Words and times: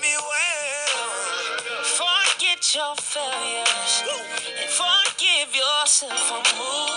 me 0.00 0.14
well. 0.30 1.84
Forget 1.84 2.74
your 2.74 2.94
failures 2.96 4.02
and 4.60 4.70
forgive 4.70 5.54
yourself 5.54 6.18
for 6.28 6.42
moving 6.58 6.91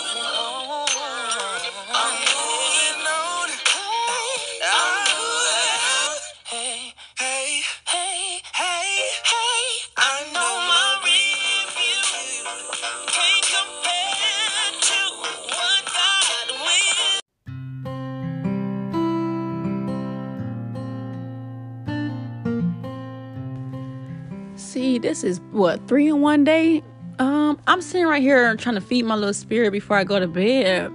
See, 24.76 24.98
this 24.98 25.24
is 25.24 25.40
what 25.52 25.88
three 25.88 26.10
in 26.10 26.20
one 26.20 26.44
day. 26.44 26.84
Um, 27.18 27.58
I'm 27.66 27.82
sitting 27.82 28.06
right 28.08 28.22
here 28.22 28.58
trying 28.58 28.76
to 28.76 28.82
feed 28.82 29.06
my 29.06 29.16
little 29.16 29.34
spirit 29.34 29.72
before 29.72 29.96
I 29.96 30.04
go 30.04 30.20
to 30.20 30.28
bed, 30.28 30.92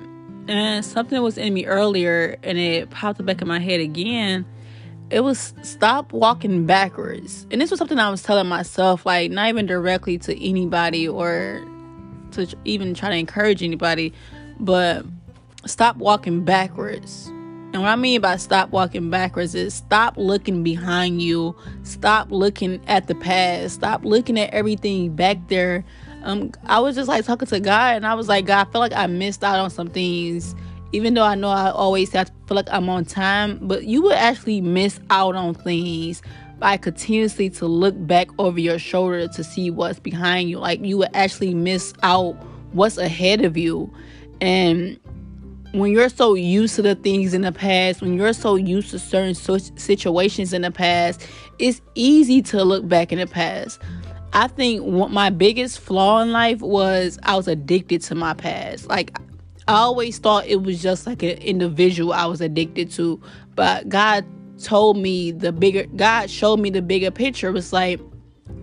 and 0.48 0.84
something 0.84 1.22
was 1.22 1.38
in 1.38 1.54
me 1.54 1.64
earlier, 1.64 2.36
and 2.42 2.58
it 2.58 2.90
popped 2.90 3.24
back 3.24 3.40
in 3.40 3.48
my 3.48 3.58
head 3.58 3.80
again. 3.80 4.44
It 5.08 5.20
was 5.20 5.54
stop 5.62 6.12
walking 6.12 6.66
backwards, 6.66 7.46
and 7.50 7.58
this 7.58 7.70
was 7.70 7.78
something 7.78 7.98
I 7.98 8.10
was 8.10 8.22
telling 8.22 8.48
myself, 8.48 9.06
like 9.06 9.30
not 9.30 9.48
even 9.48 9.64
directly 9.64 10.18
to 10.18 10.46
anybody 10.46 11.08
or 11.08 11.66
to 12.32 12.54
even 12.66 12.92
try 12.92 13.08
to 13.08 13.16
encourage 13.16 13.62
anybody, 13.62 14.12
but 14.58 15.06
stop 15.64 15.96
walking 15.96 16.44
backwards. 16.44 17.32
And 17.72 17.82
what 17.82 17.88
I 17.88 17.96
mean 17.96 18.20
by 18.20 18.36
stop 18.36 18.70
walking 18.70 19.10
backwards 19.10 19.54
is 19.54 19.74
stop 19.74 20.16
looking 20.16 20.64
behind 20.64 21.22
you, 21.22 21.54
stop 21.84 22.32
looking 22.32 22.80
at 22.88 23.06
the 23.06 23.14
past, 23.14 23.76
stop 23.76 24.04
looking 24.04 24.38
at 24.40 24.50
everything 24.50 25.14
back 25.14 25.48
there. 25.48 25.84
Um, 26.24 26.52
I 26.66 26.80
was 26.80 26.96
just 26.96 27.08
like 27.08 27.24
talking 27.24 27.46
to 27.48 27.60
God, 27.60 27.96
and 27.96 28.06
I 28.06 28.14
was 28.14 28.28
like, 28.28 28.46
God, 28.46 28.66
I 28.66 28.72
feel 28.72 28.80
like 28.80 28.92
I 28.92 29.06
missed 29.06 29.44
out 29.44 29.58
on 29.58 29.70
some 29.70 29.88
things, 29.88 30.54
even 30.92 31.14
though 31.14 31.22
I 31.22 31.36
know 31.36 31.48
I 31.48 31.70
always 31.70 32.10
have 32.12 32.30
feel 32.46 32.56
like 32.56 32.68
I'm 32.72 32.88
on 32.88 33.04
time. 33.04 33.58
But 33.62 33.84
you 33.84 34.02
would 34.02 34.16
actually 34.16 34.60
miss 34.60 34.98
out 35.08 35.36
on 35.36 35.54
things 35.54 36.22
by 36.58 36.76
continuously 36.76 37.50
to 37.50 37.66
look 37.66 37.94
back 38.06 38.28
over 38.38 38.58
your 38.58 38.78
shoulder 38.78 39.28
to 39.28 39.44
see 39.44 39.70
what's 39.70 40.00
behind 40.00 40.50
you. 40.50 40.58
Like 40.58 40.84
you 40.84 40.98
would 40.98 41.14
actually 41.14 41.54
miss 41.54 41.94
out 42.02 42.32
what's 42.72 42.98
ahead 42.98 43.44
of 43.44 43.56
you, 43.56 43.94
and 44.40 44.98
when 45.72 45.92
you're 45.92 46.08
so 46.08 46.34
used 46.34 46.74
to 46.76 46.82
the 46.82 46.94
things 46.94 47.32
in 47.32 47.42
the 47.42 47.52
past, 47.52 48.02
when 48.02 48.14
you're 48.14 48.32
so 48.32 48.56
used 48.56 48.90
to 48.90 48.98
certain 48.98 49.34
situations 49.34 50.52
in 50.52 50.62
the 50.62 50.70
past, 50.70 51.26
it's 51.58 51.80
easy 51.94 52.42
to 52.42 52.64
look 52.64 52.88
back 52.88 53.12
in 53.12 53.18
the 53.18 53.26
past. 53.26 53.80
I 54.32 54.48
think 54.48 54.82
what 54.82 55.10
my 55.10 55.30
biggest 55.30 55.80
flaw 55.80 56.20
in 56.20 56.32
life 56.32 56.60
was 56.60 57.18
I 57.22 57.36
was 57.36 57.48
addicted 57.48 58.02
to 58.02 58.14
my 58.14 58.34
past. 58.34 58.88
Like 58.88 59.16
I 59.68 59.74
always 59.74 60.18
thought 60.18 60.46
it 60.46 60.62
was 60.62 60.82
just 60.82 61.06
like 61.06 61.22
an 61.22 61.38
individual 61.38 62.12
I 62.12 62.26
was 62.26 62.40
addicted 62.40 62.90
to, 62.92 63.20
but 63.54 63.88
God 63.88 64.24
told 64.62 64.98
me 64.98 65.32
the 65.32 65.52
bigger 65.52 65.86
God 65.96 66.30
showed 66.30 66.60
me 66.60 66.70
the 66.70 66.82
bigger 66.82 67.10
picture. 67.10 67.50
Was 67.50 67.72
like 67.72 68.00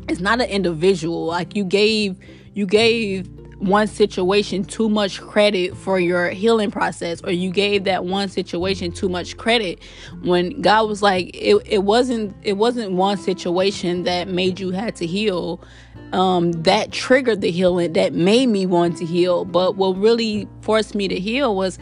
it's 0.08 0.20
not 0.20 0.42
an 0.42 0.50
individual. 0.50 1.26
Like 1.26 1.56
you 1.56 1.64
gave 1.64 2.18
you 2.54 2.66
gave 2.66 3.30
one 3.60 3.88
situation 3.88 4.64
too 4.64 4.88
much 4.88 5.20
credit 5.20 5.76
for 5.76 6.00
your 6.00 6.30
healing 6.30 6.70
process 6.70 7.22
or 7.24 7.32
you 7.32 7.50
gave 7.50 7.86
that 7.86 8.06
one 8.06 8.30
situation 8.30 8.92
too 8.92 9.10
much 9.10 9.36
credit 9.38 9.80
when 10.22 10.62
God 10.62 10.88
was 10.88 11.02
like 11.02 11.32
it, 11.34 11.56
it 11.66 11.84
wasn't 11.84 12.36
it 12.44 12.54
wasn't 12.54 12.92
one 12.92 13.18
situation 13.18 14.04
that 14.04 14.28
made 14.28 14.60
you 14.60 14.72
had 14.72 14.96
to 14.98 15.08
heal. 15.08 15.62
Um 16.14 16.52
that 16.64 16.92
triggered 16.92 17.42
the 17.42 17.50
healing 17.50 17.94
that 17.94 18.14
made 18.14 18.48
me 18.48 18.66
want 18.66 18.98
to 18.98 19.06
heal. 19.06 19.44
But 19.44 19.76
what 19.76 19.98
really 19.98 20.48
forced 20.62 20.94
me 20.94 21.08
to 21.08 21.20
heal 21.20 21.56
was 21.56 21.80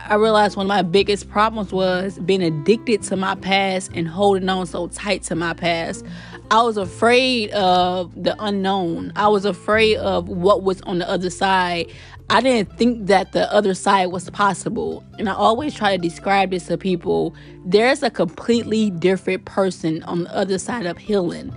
I 0.00 0.14
realized 0.14 0.56
one 0.56 0.66
of 0.66 0.68
my 0.68 0.82
biggest 0.82 1.28
problems 1.28 1.72
was 1.72 2.18
being 2.20 2.42
addicted 2.42 3.02
to 3.04 3.16
my 3.16 3.34
past 3.34 3.90
and 3.94 4.06
holding 4.06 4.48
on 4.48 4.66
so 4.66 4.86
tight 4.88 5.24
to 5.24 5.34
my 5.34 5.54
past. 5.54 6.04
I 6.50 6.62
was 6.62 6.76
afraid 6.76 7.50
of 7.50 8.14
the 8.22 8.36
unknown. 8.38 9.12
I 9.16 9.28
was 9.28 9.44
afraid 9.44 9.96
of 9.96 10.28
what 10.28 10.62
was 10.62 10.80
on 10.82 11.00
the 11.00 11.10
other 11.10 11.30
side. 11.30 11.92
I 12.30 12.40
didn't 12.40 12.78
think 12.78 13.06
that 13.08 13.32
the 13.32 13.52
other 13.52 13.74
side 13.74 14.06
was 14.06 14.30
possible. 14.30 15.04
And 15.18 15.28
I 15.28 15.34
always 15.34 15.74
try 15.74 15.96
to 15.96 16.00
describe 16.00 16.52
this 16.52 16.68
to 16.68 16.78
people. 16.78 17.34
There's 17.66 18.02
a 18.02 18.10
completely 18.10 18.90
different 18.90 19.46
person 19.46 20.02
on 20.04 20.24
the 20.24 20.34
other 20.34 20.58
side 20.58 20.86
of 20.86 20.96
healing. 20.96 21.52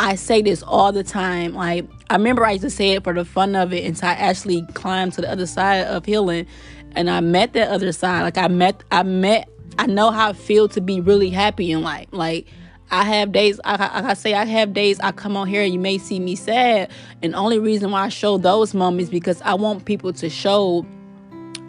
I 0.00 0.14
say 0.14 0.42
this 0.42 0.62
all 0.62 0.92
the 0.92 1.02
time. 1.02 1.54
Like, 1.54 1.88
I 2.10 2.14
remember 2.14 2.44
I 2.44 2.52
used 2.52 2.62
to 2.62 2.70
say 2.70 2.90
it 2.90 3.02
for 3.04 3.12
the 3.12 3.24
fun 3.24 3.56
of 3.56 3.72
it 3.72 3.84
until 3.84 4.08
I 4.08 4.12
actually 4.12 4.62
climbed 4.74 5.14
to 5.14 5.22
the 5.22 5.30
other 5.30 5.46
side 5.46 5.86
of 5.86 6.04
healing 6.04 6.46
and 6.92 7.10
I 7.10 7.20
met 7.20 7.52
that 7.54 7.68
other 7.68 7.92
side. 7.92 8.22
Like, 8.22 8.38
I 8.38 8.48
met, 8.48 8.82
I 8.90 9.02
met, 9.02 9.48
I 9.78 9.86
know 9.86 10.10
how 10.10 10.30
it 10.30 10.36
feels 10.36 10.74
to 10.74 10.80
be 10.80 11.00
really 11.00 11.30
happy 11.30 11.72
in 11.72 11.82
life. 11.82 12.08
Like, 12.10 12.46
I 12.90 13.04
have 13.04 13.32
days, 13.32 13.60
I, 13.64 13.74
I, 13.74 14.10
I 14.10 14.14
say, 14.14 14.34
I 14.34 14.44
have 14.44 14.72
days 14.72 14.98
I 15.00 15.12
come 15.12 15.36
on 15.36 15.46
here 15.46 15.62
and 15.62 15.72
you 15.72 15.78
may 15.78 15.98
see 15.98 16.20
me 16.20 16.36
sad. 16.36 16.90
And 17.22 17.34
only 17.34 17.58
reason 17.58 17.90
why 17.90 18.04
I 18.04 18.08
show 18.08 18.38
those 18.38 18.74
moments 18.74 19.10
because 19.10 19.42
I 19.42 19.54
want 19.54 19.84
people 19.84 20.12
to 20.14 20.30
show, 20.30 20.86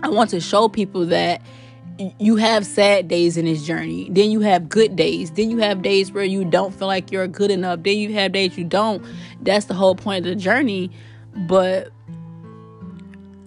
I 0.02 0.10
want 0.10 0.30
to 0.32 0.40
show 0.40 0.70
people 0.70 1.06
that 1.08 1.42
you 2.20 2.38
have 2.38 2.66
sad 2.66 3.10
days 3.10 3.36
in 3.36 3.46
this 3.46 3.66
journey. 3.66 4.08
Then 4.10 4.32
you 4.32 4.40
have 4.40 4.70
good 4.70 4.96
days. 4.96 5.32
Then 5.32 5.52
you 5.52 5.58
have 5.58 5.82
days 5.82 6.12
where 6.14 6.24
you 6.24 6.46
don't 6.46 6.74
feel 6.74 6.88
like 6.88 7.12
you're 7.12 7.28
good 7.28 7.52
enough. 7.52 7.84
Then 7.84 7.98
you 7.98 8.14
have 8.14 8.32
days 8.32 8.58
you 8.58 8.64
don't. 8.64 9.06
That's 9.42 9.66
the 9.66 9.74
whole 9.74 9.96
point 9.96 10.26
of 10.26 10.30
the 10.30 10.36
journey. 10.42 10.92
But 11.36 11.92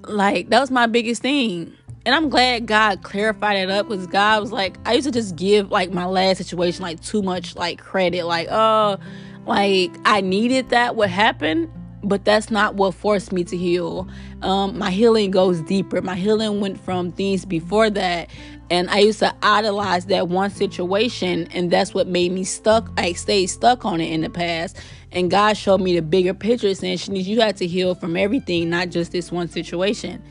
like 0.09 0.51
that 0.51 0.61
was 0.61 0.71
my 0.71 0.87
biggest 0.87 1.23
thing. 1.23 1.73
And 2.05 2.15
I'm 2.15 2.29
glad 2.31 2.67
God 2.67 3.03
clarified 3.03 3.59
it 3.59 3.71
up 3.71 3.89
because 3.89 4.09
God 4.09 4.41
was 4.41 4.51
like, 4.51 4.77
I 4.85 4.95
used 4.95 5.07
to 5.07 5.13
just 5.13 5.37
give 5.37 5.71
like 5.71 5.93
my 5.93 6.05
last 6.05 6.39
situation 6.39 6.83
like 6.83 7.01
too 7.01 7.23
much 7.23 7.55
like 7.55 7.79
credit. 7.79 8.27
Like, 8.27 8.49
oh, 8.51 8.99
like 9.47 9.93
I 10.05 10.21
needed 10.21 10.71
that 10.71 10.97
what 10.97 11.11
happened, 11.11 11.71
but 12.03 12.25
that's 12.25 12.51
not 12.51 12.75
what 12.75 12.95
forced 12.95 13.33
me 13.33 13.45
to 13.45 13.57
heal. 13.57 14.09
Um, 14.43 14.77
my 14.79 14.91
healing 14.91 15.31
goes 15.31 15.61
deeper. 15.63 16.03
My 16.03 16.17
healing 16.17 16.61
went 16.61 16.81
from 16.81 17.13
things 17.13 17.45
before 17.45 17.89
that. 17.91 18.29
And 18.71 18.89
I 18.91 19.01
used 19.01 19.19
to 19.19 19.35
idolize 19.43 20.07
that 20.07 20.29
one 20.29 20.49
situation, 20.51 21.47
and 21.53 21.71
that's 21.71 21.93
what 21.93 22.09
made 22.09 22.33
me 22.33 22.43
stuck. 22.43 22.91
I 22.97 23.13
stayed 23.13 23.49
stuck 23.49 23.85
on 23.85 24.01
it 24.01 24.11
in 24.11 24.23
the 24.23 24.31
past. 24.31 24.79
And 25.13 25.31
God 25.31 25.57
showed 25.57 25.81
me 25.81 25.95
the 25.95 26.03
bigger 26.03 26.35
picture, 26.35 26.75
saying, 26.75 26.99
Shanice, 26.99 27.25
you 27.25 27.41
had 27.41 27.57
to 27.59 27.67
heal 27.67 27.95
from 27.95 28.17
everything, 28.17 28.71
not 28.71 28.89
just 28.89 29.13
this 29.13 29.31
one 29.31 29.49
situation. 29.49 30.23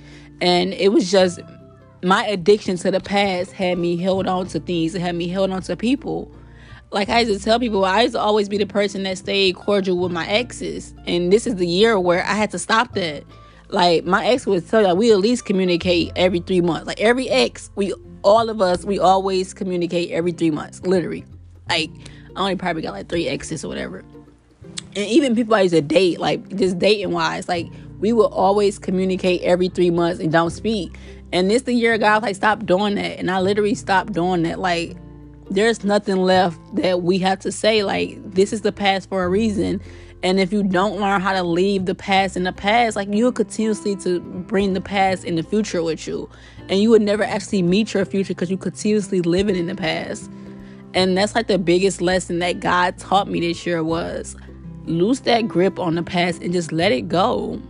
And 0.42 0.74
it 0.74 0.92
was 0.92 1.12
just 1.12 1.40
my 2.04 2.26
addiction 2.26 2.78
to 2.78 2.92
the 2.92 3.00
past 3.00 3.52
had 3.52 3.78
me 3.78 3.98
held 3.98 4.28
on 4.28 4.48
to 4.48 4.60
things, 4.60 4.96
it 4.96 5.02
had 5.02 5.16
me 5.16 5.28
held 5.28 5.52
on 5.52 5.62
to 5.64 5.76
people. 5.76 6.32
Like 6.92 7.10
I 7.10 7.22
used 7.22 7.40
to 7.40 7.44
tell 7.44 7.60
people, 7.60 7.86
I 7.86 8.02
used 8.02 8.16
to 8.16 8.20
always 8.20 8.50
be 8.50 8.58
the 8.58 8.66
person 8.66 9.04
that 9.04 9.18
stayed 9.18 9.56
cordial 9.56 9.98
with 9.98 10.12
my 10.12 10.28
exes. 10.28 10.94
And 11.06 11.32
this 11.32 11.48
is 11.48 11.56
the 11.56 11.68
year 11.68 12.00
where 12.00 12.24
I 12.24 12.34
had 12.34 12.52
to 12.52 12.60
stop 12.60 12.94
that. 12.96 13.24
Like 13.70 14.04
my 14.04 14.26
ex 14.26 14.46
would 14.46 14.68
tell 14.68 14.86
you, 14.86 14.94
we 14.96 15.14
at 15.14 15.20
least 15.20 15.46
communicate 15.46 16.12
every 16.16 16.40
three 16.40 16.60
months. 16.60 16.88
Like 16.88 17.00
every 17.00 17.30
ex, 17.30 17.70
we 17.76 17.94
all 18.24 18.50
of 18.50 18.62
us, 18.62 18.84
we 18.84 19.00
always 19.00 19.54
communicate 19.54 20.12
every 20.12 20.34
three 20.34 20.52
months, 20.52 20.82
literally. 20.82 21.24
Like 21.70 21.92
I 22.36 22.40
only 22.42 22.56
probably 22.56 22.82
got 22.82 22.92
like 22.92 23.08
three 23.08 23.28
exes 23.28 23.64
or 23.64 23.70
whatever. 23.70 24.04
And 24.96 25.08
even 25.08 25.36
people 25.36 25.56
I 25.56 25.62
used 25.62 25.76
to 25.76 25.82
date, 25.82 26.20
like 26.20 26.56
just 26.56 26.78
dating 26.80 27.12
wise, 27.12 27.48
like 27.48 27.68
we 28.00 28.14
will 28.14 28.28
always 28.28 28.78
communicate 28.80 29.42
every 29.42 29.70
three 29.70 29.92
months 29.92 30.20
and 30.20 30.32
don't 30.32 30.50
speak. 30.50 30.98
And 31.32 31.50
this 31.50 31.62
the 31.62 31.74
year 31.74 31.98
God 31.98 32.24
like 32.24 32.36
stop 32.36 32.66
doing 32.66 32.96
that, 32.96 33.20
and 33.20 33.32
I 33.32 33.40
literally 33.40 33.76
stopped 33.76 34.14
doing 34.14 34.44
that. 34.44 34.60
Like 34.60 34.98
there's 35.50 35.84
nothing 35.84 36.18
left 36.18 36.60
that 36.76 37.04
we 37.04 37.20
have 37.20 37.40
to 37.40 37.52
say. 37.52 37.84
Like 37.84 38.18
this 38.32 38.52
is 38.52 38.62
the 38.62 38.72
past 38.72 39.10
for 39.10 39.24
a 39.24 39.30
reason. 39.30 39.82
And 40.24 40.40
if 40.40 40.54
you 40.54 40.62
don't 40.62 41.00
learn 41.00 41.20
how 41.20 41.34
to 41.34 41.42
leave 41.42 41.86
the 41.86 41.96
past 41.96 42.38
in 42.38 42.44
the 42.44 42.54
past, 42.54 42.96
like 42.96 43.08
you'll 43.12 43.32
continuously 43.32 43.96
to 43.98 44.20
bring 44.20 44.74
the 44.74 44.82
past 44.82 45.26
in 45.26 45.36
the 45.36 45.44
future 45.44 45.82
with 45.82 46.06
you. 46.06 46.30
And 46.70 46.80
you 46.80 46.90
would 46.92 47.02
never 47.02 47.24
actually 47.24 47.64
meet 47.64 47.94
your 47.94 48.06
future 48.06 48.34
because 48.34 48.52
you 48.52 48.58
continuously 48.58 49.22
living 49.22 49.56
in 49.56 49.66
the 49.66 49.76
past. 49.76 50.30
And 50.94 51.18
that's 51.18 51.34
like 51.34 51.48
the 51.48 51.58
biggest 51.58 52.02
lesson 52.02 52.40
that 52.40 52.60
God 52.60 52.98
taught 52.98 53.28
me 53.28 53.40
this 53.40 53.66
year 53.66 53.84
was 53.84 54.36
lose 54.86 55.22
that 55.22 55.48
grip 55.48 55.80
on 55.80 55.96
the 55.96 56.04
past 56.04 56.42
and 56.42 56.54
just 56.54 56.72
let 56.72 56.92
it 56.92 57.08
go. 57.08 57.62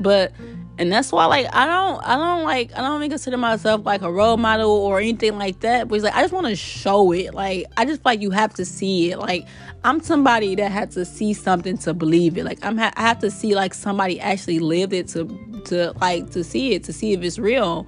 But 0.00 0.32
and 0.78 0.92
that's 0.92 1.10
why 1.10 1.24
like 1.26 1.46
I 1.52 1.66
don't 1.66 2.06
I 2.06 2.16
don't 2.16 2.44
like 2.44 2.72
I 2.76 2.80
don't 2.80 3.00
even 3.00 3.10
consider 3.10 3.36
myself 3.36 3.84
like 3.86 4.02
a 4.02 4.12
role 4.12 4.36
model 4.36 4.70
or 4.70 5.00
anything 5.00 5.38
like 5.38 5.60
that. 5.60 5.88
But 5.88 5.96
it's 5.96 6.04
like 6.04 6.14
I 6.14 6.22
just 6.22 6.34
want 6.34 6.46
to 6.46 6.56
show 6.56 7.12
it. 7.12 7.34
Like 7.34 7.66
I 7.76 7.84
just 7.84 8.04
like 8.04 8.20
you 8.20 8.30
have 8.30 8.52
to 8.54 8.64
see 8.64 9.10
it. 9.10 9.18
Like 9.18 9.46
I'm 9.84 10.00
somebody 10.00 10.54
that 10.56 10.70
had 10.70 10.90
to 10.92 11.04
see 11.04 11.32
something 11.32 11.78
to 11.78 11.94
believe 11.94 12.36
it. 12.36 12.44
Like 12.44 12.58
I'm 12.64 12.76
ha- 12.76 12.92
I 12.96 13.02
have 13.02 13.20
to 13.20 13.30
see 13.30 13.54
like 13.54 13.72
somebody 13.72 14.20
actually 14.20 14.58
lived 14.58 14.92
it 14.92 15.08
to 15.08 15.24
to 15.66 15.92
like 16.00 16.30
to 16.30 16.44
see 16.44 16.74
it 16.74 16.84
to 16.84 16.92
see 16.92 17.12
if 17.12 17.22
it's 17.22 17.38
real. 17.38 17.86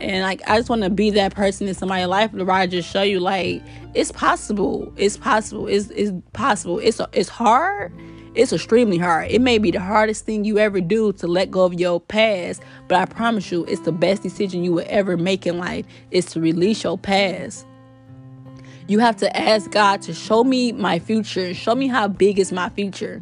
And 0.00 0.22
like 0.22 0.42
I 0.48 0.56
just 0.56 0.70
want 0.70 0.82
to 0.82 0.90
be 0.90 1.10
that 1.10 1.34
person 1.34 1.68
in 1.68 1.74
somebody's 1.74 2.06
life 2.06 2.32
where 2.32 2.50
I 2.50 2.66
just 2.66 2.90
show 2.90 3.02
you 3.02 3.20
like 3.20 3.62
it's 3.94 4.12
possible. 4.12 4.92
It's 4.96 5.16
possible. 5.16 5.66
It's 5.66 5.90
it's 5.90 6.12
possible. 6.32 6.78
It's 6.78 7.00
it's 7.12 7.28
hard. 7.28 7.92
It's 8.34 8.52
extremely 8.52 8.96
hard. 8.96 9.30
It 9.30 9.40
may 9.40 9.58
be 9.58 9.72
the 9.72 9.80
hardest 9.80 10.24
thing 10.24 10.44
you 10.44 10.58
ever 10.58 10.80
do 10.80 11.12
to 11.14 11.26
let 11.26 11.50
go 11.50 11.64
of 11.64 11.74
your 11.74 12.00
past, 12.00 12.62
but 12.86 12.96
I 12.96 13.04
promise 13.04 13.50
you 13.50 13.64
it's 13.64 13.80
the 13.80 13.92
best 13.92 14.22
decision 14.22 14.62
you 14.62 14.72
will 14.72 14.86
ever 14.88 15.16
make 15.16 15.46
in 15.46 15.58
life 15.58 15.84
is 16.12 16.26
to 16.26 16.40
release 16.40 16.84
your 16.84 16.96
past. 16.96 17.66
You 18.86 19.00
have 19.00 19.16
to 19.16 19.36
ask 19.36 19.70
God 19.70 20.02
to 20.02 20.14
show 20.14 20.44
me 20.44 20.72
my 20.72 21.00
future, 21.00 21.52
show 21.54 21.74
me 21.74 21.88
how 21.88 22.06
big 22.06 22.38
is 22.38 22.52
my 22.52 22.68
future. 22.68 23.20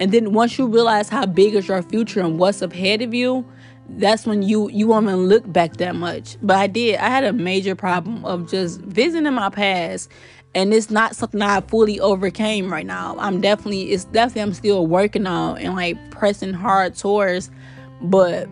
And 0.00 0.10
then 0.10 0.32
once 0.32 0.58
you 0.58 0.66
realize 0.66 1.08
how 1.08 1.26
big 1.26 1.54
is 1.54 1.68
your 1.68 1.82
future 1.82 2.20
and 2.20 2.38
what's 2.38 2.62
ahead 2.62 3.02
of 3.02 3.14
you, 3.14 3.44
that's 3.88 4.26
when 4.26 4.42
you 4.42 4.68
you 4.70 4.86
won't 4.86 5.04
even 5.06 5.28
look 5.28 5.50
back 5.52 5.76
that 5.76 5.94
much. 5.94 6.36
But 6.42 6.56
I 6.56 6.66
did. 6.66 6.96
I 6.96 7.08
had 7.08 7.24
a 7.24 7.32
major 7.32 7.74
problem 7.74 8.24
of 8.24 8.50
just 8.50 8.80
visiting 8.80 9.32
my 9.34 9.50
past, 9.50 10.10
and 10.54 10.72
it's 10.72 10.90
not 10.90 11.16
something 11.16 11.42
I 11.42 11.60
fully 11.60 12.00
overcame 12.00 12.72
right 12.72 12.86
now. 12.86 13.16
I'm 13.18 13.40
definitely 13.40 13.92
it's 13.92 14.04
definitely 14.06 14.42
I'm 14.42 14.54
still 14.54 14.86
working 14.86 15.26
on 15.26 15.58
and 15.58 15.74
like 15.74 16.10
pressing 16.10 16.54
hard 16.54 16.96
towards. 16.96 17.50
But 18.00 18.48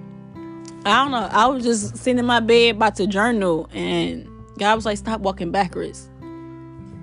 I 0.84 1.02
don't 1.02 1.11
know. 1.11 1.29
I 1.31 1.46
was 1.46 1.64
just 1.64 1.96
sitting 1.96 2.19
in 2.19 2.26
my 2.26 2.40
bed 2.40 2.76
about 2.76 2.96
to 2.96 3.06
journal, 3.06 3.69
and 3.73 4.29
God 4.58 4.75
was 4.76 4.84
like, 4.84 4.99
"Stop 4.99 5.20
walking 5.20 5.50
backwards." 5.50 6.08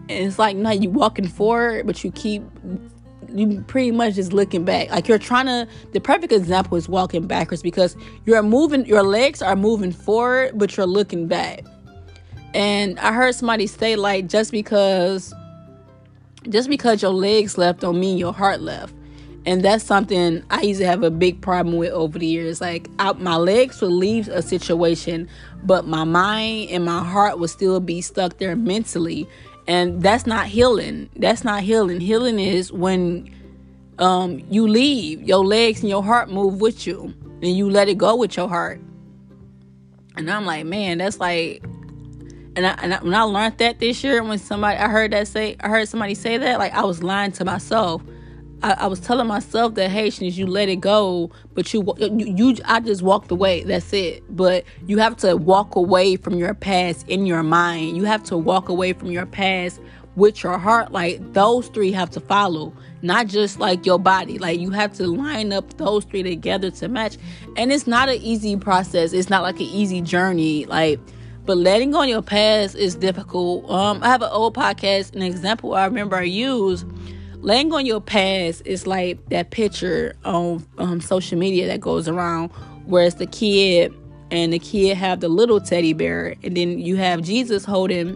And 0.09 0.25
it's 0.25 0.39
like, 0.39 0.57
no, 0.57 0.71
you 0.71 0.89
walking 0.89 1.27
forward, 1.27 1.85
but 1.85 2.03
you 2.03 2.11
keep 2.11 2.41
you 3.27 3.63
pretty 3.67 3.91
much 3.91 4.15
just 4.15 4.33
looking 4.33 4.63
back. 4.63 4.89
Like 4.89 5.07
you're 5.07 5.17
trying 5.17 5.45
to 5.47 5.67
the 5.91 5.99
perfect 5.99 6.33
example 6.33 6.77
is 6.77 6.87
walking 6.87 7.27
backwards 7.27 7.61
because 7.61 7.95
you're 8.25 8.41
moving 8.43 8.85
your 8.85 9.03
legs 9.03 9.41
are 9.41 9.55
moving 9.55 9.91
forward, 9.91 10.51
but 10.55 10.75
you're 10.77 10.87
looking 10.87 11.27
back. 11.27 11.63
And 12.53 12.99
I 12.99 13.13
heard 13.13 13.35
somebody 13.35 13.67
say 13.67 13.95
like 13.95 14.27
just 14.27 14.51
because 14.51 15.33
just 16.47 16.69
because 16.69 17.01
your 17.01 17.11
legs 17.11 17.57
left 17.57 17.81
don't 17.81 17.99
mean 17.99 18.17
your 18.17 18.33
heart 18.33 18.61
left. 18.61 18.93
And 19.45 19.63
that's 19.63 19.83
something 19.83 20.43
I 20.49 20.61
used 20.61 20.79
to 20.81 20.85
have 20.85 21.01
a 21.01 21.09
big 21.09 21.41
problem 21.41 21.77
with 21.77 21.91
over 21.91 22.19
the 22.19 22.25
years. 22.25 22.61
Like 22.61 22.89
my 23.17 23.35
legs 23.35 23.81
would 23.81 23.91
leave 23.91 24.27
a 24.27 24.41
situation, 24.41 25.29
but 25.63 25.87
my 25.87 26.03
mind 26.03 26.69
and 26.69 26.85
my 26.85 27.03
heart 27.03 27.39
would 27.39 27.49
still 27.49 27.79
be 27.79 28.01
stuck 28.01 28.37
there 28.37 28.55
mentally 28.55 29.27
and 29.69 30.01
that's 30.01 30.25
not 30.25 30.47
healing. 30.47 31.11
That's 31.15 31.43
not 31.43 31.61
healing. 31.61 32.01
Healing 32.01 32.39
is 32.39 32.71
when 32.71 33.29
um, 33.99 34.41
you 34.49 34.67
leave 34.67 35.21
your 35.21 35.45
legs 35.45 35.81
and 35.81 35.89
your 35.89 36.03
heart 36.03 36.31
move 36.31 36.59
with 36.59 36.87
you 36.87 37.13
and 37.43 37.55
you 37.55 37.69
let 37.69 37.87
it 37.87 37.99
go 37.99 38.15
with 38.15 38.35
your 38.35 38.49
heart. 38.49 38.81
And 40.17 40.29
i'm 40.29 40.45
like 40.45 40.65
man 40.65 40.97
that's 40.97 41.19
like 41.19 41.63
and 42.55 42.65
I, 42.65 42.71
and 42.81 42.93
I, 42.93 42.97
when 43.01 43.13
I 43.13 43.21
learned 43.21 43.57
that 43.59 43.79
this 43.79 44.03
year, 44.03 44.21
when 44.21 44.37
somebody 44.37 44.77
I 44.77 44.89
heard 44.89 45.11
that 45.11 45.29
say, 45.29 45.55
I 45.61 45.69
heard 45.69 45.87
somebody 45.87 46.13
say 46.13 46.37
that, 46.37 46.59
like 46.59 46.73
I 46.73 46.83
was 46.83 47.01
lying 47.01 47.31
to 47.33 47.45
myself. 47.45 48.01
I, 48.61 48.71
I 48.73 48.87
was 48.87 48.99
telling 48.99 49.27
myself 49.27 49.75
that 49.75 49.89
Haitians, 49.89 50.37
you 50.37 50.45
let 50.45 50.69
it 50.69 50.77
go, 50.77 51.31
but 51.53 51.73
you, 51.73 51.93
you, 51.97 52.33
you, 52.35 52.55
I 52.65 52.79
just 52.79 53.01
walked 53.01 53.31
away. 53.31 53.63
That's 53.63 53.91
it. 53.93 54.23
But 54.35 54.65
you 54.85 54.97
have 54.97 55.15
to 55.17 55.37
walk 55.37 55.75
away 55.75 56.17
from 56.17 56.35
your 56.35 56.53
past 56.53 57.07
in 57.07 57.25
your 57.25 57.43
mind. 57.43 57.95
You 57.95 58.03
have 58.03 58.23
to 58.25 58.37
walk 58.37 58.69
away 58.69 58.93
from 58.93 59.11
your 59.11 59.25
past 59.25 59.79
with 60.15 60.43
your 60.43 60.57
heart. 60.57 60.91
Like 60.91 61.33
those 61.33 61.69
three 61.69 61.91
have 61.93 62.09
to 62.11 62.19
follow, 62.19 62.73
not 63.01 63.27
just 63.27 63.59
like 63.59 63.85
your 63.85 63.99
body. 63.99 64.37
Like 64.37 64.59
you 64.59 64.71
have 64.71 64.93
to 64.93 65.07
line 65.07 65.53
up 65.53 65.77
those 65.77 66.03
three 66.05 66.23
together 66.23 66.69
to 66.71 66.87
match. 66.89 67.17
And 67.55 67.71
it's 67.71 67.87
not 67.87 68.09
an 68.09 68.21
easy 68.21 68.57
process. 68.57 69.13
It's 69.13 69.29
not 69.29 69.41
like 69.41 69.55
an 69.55 69.67
easy 69.67 70.01
journey. 70.01 70.65
Like, 70.65 70.99
but 71.45 71.57
letting 71.57 71.91
go 71.91 72.03
of 72.03 72.09
your 72.09 72.21
past 72.21 72.75
is 72.75 72.95
difficult. 72.95 73.69
Um, 73.69 74.03
I 74.03 74.07
have 74.07 74.21
an 74.21 74.29
old 74.31 74.53
podcast, 74.53 75.15
an 75.15 75.21
example 75.21 75.73
I 75.73 75.85
remember 75.85 76.17
I 76.17 76.23
used 76.23 76.85
laying 77.41 77.71
on 77.73 77.85
your 77.85 78.01
past 78.01 78.61
is 78.65 78.85
like 78.85 79.23
that 79.29 79.51
picture 79.51 80.15
on 80.25 80.65
um, 80.77 80.99
social 81.01 81.37
media 81.37 81.67
that 81.67 81.79
goes 81.79 82.07
around 82.07 82.49
where 82.85 83.05
it's 83.05 83.15
the 83.15 83.25
kid 83.25 83.93
and 84.31 84.53
the 84.53 84.59
kid 84.59 84.97
have 84.97 85.21
the 85.21 85.29
little 85.29 85.59
teddy 85.59 85.93
bear 85.93 86.35
and 86.43 86.57
then 86.57 86.79
you 86.79 86.95
have 86.95 87.21
jesus 87.21 87.63
holding 87.63 88.15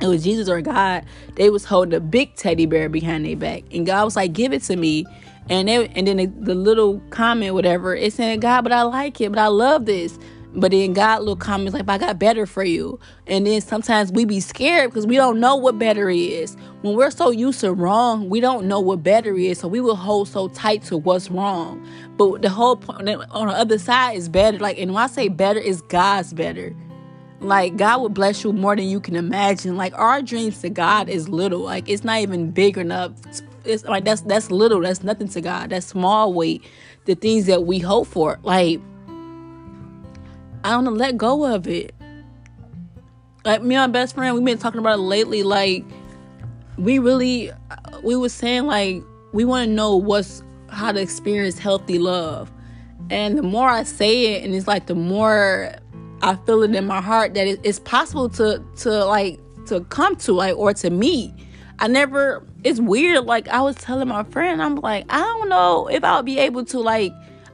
it 0.00 0.06
was 0.06 0.22
jesus 0.22 0.48
or 0.48 0.60
god 0.60 1.04
they 1.36 1.48
was 1.50 1.64
holding 1.64 1.94
a 1.94 2.00
big 2.00 2.34
teddy 2.36 2.66
bear 2.66 2.88
behind 2.88 3.24
their 3.24 3.36
back. 3.36 3.62
And 3.72 3.86
god 3.86 4.04
was 4.04 4.16
like 4.16 4.32
give 4.32 4.52
it 4.52 4.62
to 4.64 4.76
me. 4.76 5.06
And 5.48 5.66
they, 5.68 5.88
and 5.88 6.06
then 6.06 6.18
the, 6.18 6.26
the 6.26 6.54
little 6.54 7.00
comment 7.10 7.54
whatever 7.54 7.96
it 7.96 8.12
said 8.12 8.40
god 8.40 8.62
but 8.62 8.72
i 8.72 8.82
like 8.82 9.20
it 9.20 9.30
but 9.30 9.40
i 9.40 9.48
love 9.48 9.86
this 9.86 10.16
but 10.54 10.70
then 10.72 10.92
God 10.92 11.20
little 11.20 11.36
comments 11.36 11.74
like, 11.74 11.88
I 11.88 11.98
got 11.98 12.18
better 12.18 12.46
for 12.46 12.62
you. 12.62 13.00
And 13.26 13.46
then 13.46 13.60
sometimes 13.60 14.12
we 14.12 14.24
be 14.24 14.40
scared 14.40 14.90
because 14.90 15.06
we 15.06 15.16
don't 15.16 15.40
know 15.40 15.56
what 15.56 15.78
better 15.78 16.10
is. 16.10 16.56
When 16.82 16.94
we're 16.94 17.10
so 17.10 17.30
used 17.30 17.60
to 17.60 17.72
wrong, 17.72 18.28
we 18.28 18.40
don't 18.40 18.66
know 18.66 18.80
what 18.80 19.02
better 19.02 19.36
is. 19.36 19.58
So 19.60 19.68
we 19.68 19.80
will 19.80 19.96
hold 19.96 20.28
so 20.28 20.48
tight 20.48 20.82
to 20.84 20.98
what's 20.98 21.30
wrong. 21.30 21.86
But 22.16 22.42
the 22.42 22.50
whole 22.50 22.76
point 22.76 23.08
on 23.30 23.48
the 23.48 23.54
other 23.54 23.78
side 23.78 24.16
is 24.16 24.28
better. 24.28 24.58
Like, 24.58 24.78
and 24.78 24.92
when 24.92 25.02
I 25.02 25.06
say 25.06 25.28
better, 25.28 25.60
is 25.60 25.80
God's 25.82 26.32
better. 26.34 26.74
Like 27.40 27.76
God 27.76 28.00
will 28.00 28.08
bless 28.08 28.44
you 28.44 28.52
more 28.52 28.76
than 28.76 28.86
you 28.86 29.00
can 29.00 29.16
imagine. 29.16 29.76
Like 29.76 29.94
our 29.98 30.22
dreams 30.22 30.60
to 30.60 30.70
God 30.70 31.08
is 31.08 31.28
little. 31.28 31.60
Like 31.60 31.88
it's 31.88 32.04
not 32.04 32.20
even 32.20 32.52
big 32.52 32.78
enough. 32.78 33.12
It's 33.64 33.84
like 33.84 34.04
that's 34.04 34.20
that's 34.22 34.50
little. 34.50 34.80
That's 34.80 35.02
nothing 35.02 35.28
to 35.28 35.40
God. 35.40 35.70
That's 35.70 35.86
small 35.86 36.32
weight. 36.32 36.64
The 37.06 37.16
things 37.16 37.46
that 37.46 37.64
we 37.64 37.80
hope 37.80 38.06
for. 38.06 38.38
Like 38.44 38.80
I 40.64 40.70
don't 40.70 40.84
know, 40.84 40.92
let 40.92 41.16
go 41.16 41.44
of 41.44 41.66
it. 41.66 41.94
Like 43.44 43.62
me 43.62 43.74
and 43.74 43.92
my 43.92 43.98
best 43.98 44.14
friend, 44.14 44.34
we've 44.34 44.44
been 44.44 44.58
talking 44.58 44.78
about 44.78 44.98
it 44.98 45.02
lately. 45.02 45.42
Like 45.42 45.84
we 46.78 46.98
really, 46.98 47.50
uh, 47.50 47.56
we 48.02 48.14
were 48.14 48.28
saying 48.28 48.66
like 48.66 49.02
we 49.32 49.44
want 49.44 49.68
to 49.68 49.72
know 49.72 49.96
what's 49.96 50.42
how 50.68 50.92
to 50.92 51.00
experience 51.00 51.58
healthy 51.58 51.98
love, 51.98 52.52
and 53.10 53.36
the 53.36 53.42
more 53.42 53.68
I 53.68 53.82
say 53.82 54.34
it, 54.34 54.44
and 54.44 54.54
it's 54.54 54.68
like 54.68 54.86
the 54.86 54.94
more 54.94 55.74
I 56.22 56.36
feel 56.46 56.62
it 56.62 56.74
in 56.74 56.86
my 56.86 57.00
heart 57.00 57.34
that 57.34 57.48
it's 57.48 57.80
possible 57.80 58.28
to 58.30 58.62
to 58.78 59.04
like 59.04 59.40
to 59.66 59.80
come 59.84 60.14
to 60.16 60.32
like 60.32 60.56
or 60.56 60.72
to 60.74 60.90
meet. 60.90 61.32
I 61.80 61.88
never. 61.88 62.46
It's 62.62 62.78
weird. 62.78 63.24
Like 63.24 63.48
I 63.48 63.60
was 63.60 63.74
telling 63.74 64.06
my 64.06 64.22
friend, 64.22 64.62
I'm 64.62 64.76
like, 64.76 65.04
I 65.08 65.18
don't 65.18 65.48
know 65.48 65.88
if 65.88 66.04
I'll 66.04 66.22
be 66.22 66.38
able 66.38 66.64
to 66.66 66.78
like 66.78 67.12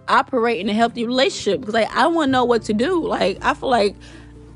operate 0.08 0.60
in 0.60 0.68
a 0.68 0.74
healthy 0.74 1.06
relationship 1.06 1.60
because 1.60 1.74
like 1.74 1.94
I 1.94 2.06
wouldn't 2.06 2.32
know 2.32 2.44
what 2.44 2.62
to 2.64 2.72
do. 2.72 3.06
Like 3.06 3.38
I 3.42 3.54
feel 3.54 3.70
like 3.70 3.96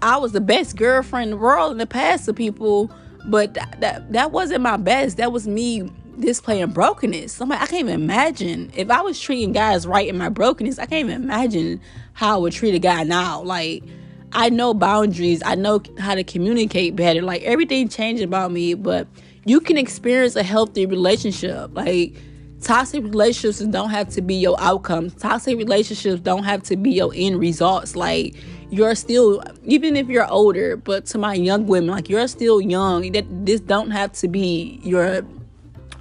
I 0.03 0.17
was 0.17 0.33
the 0.33 0.41
best 0.41 0.77
girlfriend 0.77 1.31
in 1.33 1.39
the 1.39 1.43
world 1.43 1.73
in 1.73 1.79
the 1.79 1.87
past 1.87 2.25
to 2.27 2.35
people, 2.35 2.91
but 3.27 3.55
that 3.55 3.81
that, 3.81 4.13
that 4.13 4.33
wasn't 4.33 4.63
my 4.63 4.77
best. 4.77 5.17
That 5.17 5.33
was 5.33 5.47
me 5.47 5.91
displaying 6.19 6.71
brokenness. 6.71 7.41
I'm 7.41 7.49
like, 7.49 7.61
I 7.61 7.67
can't 7.67 7.81
even 7.81 7.95
imagine 7.95 8.71
if 8.75 8.91
I 8.91 9.01
was 9.01 9.21
treating 9.21 9.53
guys 9.53 9.87
right 9.87 10.09
in 10.09 10.19
my 10.19 10.29
brokenness. 10.29 10.79
I 10.79 10.87
can't 10.87 11.09
even 11.09 11.23
imagine 11.23 11.81
how 12.13 12.35
I 12.35 12.39
would 12.39 12.53
treat 12.53 12.75
a 12.75 12.79
guy 12.79 13.05
now. 13.05 13.43
Like 13.43 13.85
I 14.33 14.49
know 14.49 14.75
boundaries. 14.75 15.43
I 15.45 15.55
know 15.55 15.83
how 15.99 16.15
to 16.15 16.25
communicate 16.25 16.97
better. 16.97 17.23
Like 17.23 17.43
everything 17.43 17.89
changed 17.89 18.23
about 18.23 18.51
me, 18.51 18.75
but 18.75 19.07
you 19.45 19.61
can 19.61 19.77
experience 19.77 20.37
a 20.37 20.43
healthy 20.43 20.87
relationship. 20.87 21.75
Like 21.75 22.15
toxic 22.63 23.03
relationships 23.05 23.61
don't 23.61 23.91
have 23.91 24.09
to 24.11 24.23
be 24.23 24.35
your 24.35 24.57
outcome. 24.61 25.11
Toxic 25.11 25.59
relationships 25.59 26.21
don't 26.21 26.45
have 26.45 26.63
to 26.65 26.77
be 26.77 26.91
your 26.91 27.13
end 27.15 27.39
results. 27.39 27.97
Like 27.97 28.37
you're 28.71 28.95
still 28.95 29.43
even 29.65 29.97
if 29.97 30.09
you're 30.09 30.31
older 30.31 30.77
but 30.77 31.05
to 31.07 31.19
my 31.19 31.35
young 31.35 31.67
women 31.67 31.91
like 31.91 32.09
you're 32.09 32.29
still 32.29 32.61
young. 32.61 33.13
That 33.13 33.27
this 33.45 33.61
don't 33.61 33.91
have 33.91 34.13
to 34.13 34.29
be 34.29 34.81
your 34.83 35.23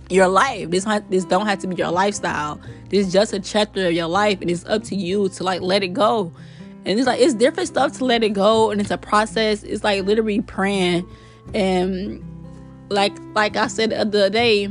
your 0.10 0.28
life. 0.28 0.70
This 0.70 0.86
this 1.10 1.26
don't 1.26 1.48
have 1.48 1.60
to 1.60 1.68
be 1.68 1.76
your 1.76 1.92
lifestyle. 1.92 2.62
This 2.90 3.08
is 3.08 3.14
just 3.14 3.34
a 3.34 3.40
chapter 3.40 3.88
of 3.88 3.94
your 3.94 4.08
life 4.08 4.40
and 4.42 4.50
it's 4.50 4.66
up 4.66 4.84
to 4.86 4.96
you 4.96 5.30
to 5.30 5.44
like 5.44 5.62
let 5.62 5.84
it 5.84 5.90
go. 5.90 6.32
And 6.86 6.98
it's 6.98 7.08
like 7.08 7.20
it's 7.20 7.34
different 7.34 7.70
stuff 7.70 7.98
to 7.98 8.06
let 8.06 8.24
it 8.24 8.30
go 8.30 8.72
and 8.72 8.80
it's 8.80 8.92
a 8.92 8.98
process. 8.98 9.64
It's 9.64 9.84
like 9.84 10.06
literally 10.06 10.42
praying. 10.42 11.08
And 11.54 12.24
like 12.92 13.14
like 13.34 13.56
i 13.56 13.68
said 13.68 13.90
the 13.90 14.02
other 14.02 14.30
day 14.30 14.70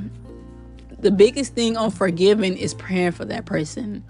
the 1.02 1.10
biggest 1.10 1.54
thing 1.54 1.76
on 1.76 1.90
forgiving 1.90 2.56
is 2.56 2.74
praying 2.74 3.12
for 3.12 3.24
that 3.26 3.46
person. 3.46 4.04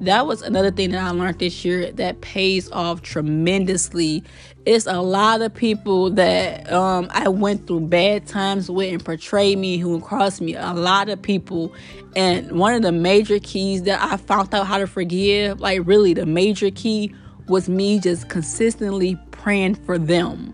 That 0.00 0.26
was 0.26 0.42
another 0.42 0.70
thing 0.70 0.90
that 0.90 1.02
I 1.02 1.10
learned 1.10 1.38
this 1.38 1.64
year 1.64 1.90
that 1.92 2.20
pays 2.20 2.70
off 2.72 3.02
tremendously. 3.02 4.24
It's 4.66 4.86
a 4.86 5.00
lot 5.00 5.40
of 5.40 5.54
people 5.54 6.10
that 6.10 6.70
um, 6.72 7.06
I 7.10 7.28
went 7.28 7.66
through 7.66 7.80
bad 7.82 8.26
times 8.26 8.70
with 8.70 8.92
and 8.92 9.04
portrayed 9.04 9.58
me, 9.58 9.78
who 9.78 10.00
crossed 10.00 10.40
me. 10.40 10.56
A 10.56 10.72
lot 10.72 11.08
of 11.08 11.22
people. 11.22 11.72
And 12.16 12.58
one 12.58 12.74
of 12.74 12.82
the 12.82 12.92
major 12.92 13.38
keys 13.38 13.84
that 13.84 14.02
I 14.02 14.16
found 14.16 14.52
out 14.52 14.66
how 14.66 14.78
to 14.78 14.86
forgive, 14.86 15.60
like 15.60 15.80
really 15.84 16.12
the 16.12 16.26
major 16.26 16.70
key, 16.70 17.14
was 17.46 17.68
me 17.68 18.00
just 18.00 18.28
consistently 18.28 19.16
praying 19.30 19.76
for 19.76 19.96
them. 19.96 20.52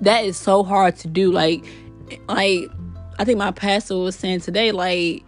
That 0.00 0.24
is 0.24 0.36
so 0.36 0.62
hard 0.62 0.96
to 0.96 1.08
do. 1.08 1.32
Like, 1.32 1.64
like 2.28 2.70
I 3.20 3.24
think 3.24 3.36
my 3.36 3.50
pastor 3.50 3.98
was 3.98 4.16
saying 4.16 4.40
today, 4.40 4.72
like, 4.72 5.22